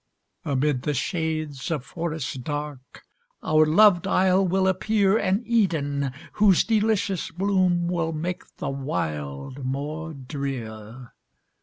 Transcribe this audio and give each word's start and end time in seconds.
Amid 0.43 0.81
the 0.81 0.95
shades 0.95 1.69
of 1.69 1.85
forests 1.85 2.33
dark, 2.33 3.03
Our 3.43 3.67
loved 3.67 4.07
isle 4.07 4.43
will 4.47 4.67
appear 4.67 5.19
An 5.19 5.43
Eden, 5.45 6.11
whose 6.33 6.63
delicious 6.63 7.29
bloom 7.29 7.85
Will 7.87 8.11
make 8.11 8.55
the 8.57 8.69
wild 8.71 9.63
more 9.63 10.15
drear. 10.15 11.11